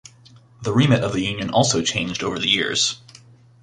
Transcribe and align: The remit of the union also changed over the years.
The 0.63 0.73
remit 0.73 1.03
of 1.03 1.13
the 1.13 1.21
union 1.21 1.51
also 1.51 1.83
changed 1.83 2.23
over 2.23 2.39
the 2.39 2.49
years. 2.49 2.99